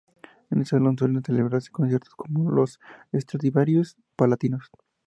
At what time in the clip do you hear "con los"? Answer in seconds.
2.15-2.79